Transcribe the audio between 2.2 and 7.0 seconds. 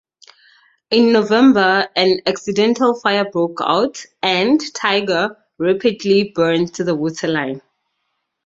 accidental fire broke out and "Tyger" rapidly burned to the